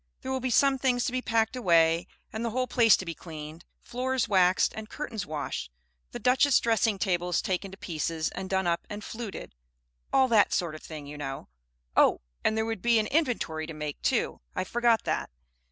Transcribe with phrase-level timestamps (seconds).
[0.21, 3.13] There will be some things to be packed away, and the whole place to be
[3.13, 5.69] cleaned, floors waxed and curtains washed,
[6.09, 9.53] the Duchesse dressing tables taken to pieces and done up and fluted,
[10.11, 11.49] all that sort of thing, you know.
[11.95, 12.21] Oh!
[12.43, 15.29] and there would be an inventory to make, too; I forgot that.